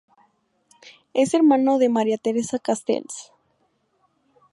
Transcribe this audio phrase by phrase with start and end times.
[1.13, 3.31] Es hermano de María Teresa Castells.